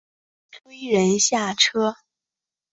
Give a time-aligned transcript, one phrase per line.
[0.63, 1.95] 一堆人下车